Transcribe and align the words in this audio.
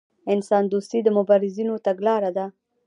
انسان 0.33 0.63
دوستي 0.73 0.99
د 1.03 1.07
مبارزینو 1.17 1.75
تګلاره 1.87 2.29
ده. 2.37 2.45